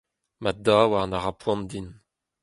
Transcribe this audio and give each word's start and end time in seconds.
Ma 0.41 0.51
daouarn 0.65 1.15
a 1.17 1.19
ra 1.19 1.33
poan 1.41 1.61
din. 1.69 1.87